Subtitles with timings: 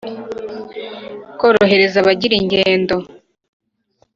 [1.39, 2.95] korohereza abagira ingendo